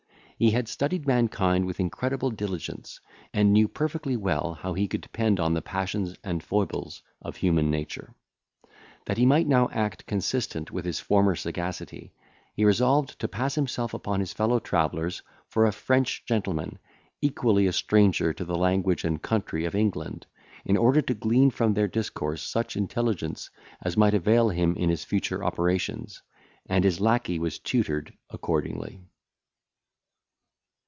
[0.43, 2.99] He had studied mankind with incredible diligence,
[3.31, 7.35] and knew perfectly well how far he could depend on the passions and foibles of
[7.35, 8.15] human nature.
[9.05, 12.11] That he might now act consistent with his former sagacity,
[12.55, 16.79] he resolved to pass himself upon his fellow travellers for a French gentleman,
[17.21, 20.25] equally a stranger to the language and country of England,
[20.65, 23.51] in order to glean from their discourse such intelligence
[23.83, 26.23] as might avail him in his future operations;
[26.65, 28.99] and his lacquey was tutored accordingly.